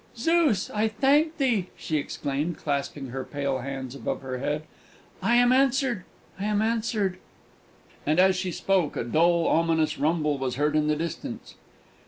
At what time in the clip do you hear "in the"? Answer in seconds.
10.75-10.95